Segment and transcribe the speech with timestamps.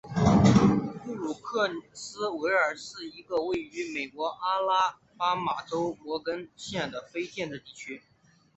[1.05, 8.01] 布鲁克斯维尔是一个位于美国阿拉巴马州摩根县的非建制地区。